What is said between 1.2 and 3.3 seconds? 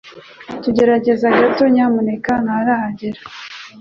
gato nyamuneka. Ntarahagera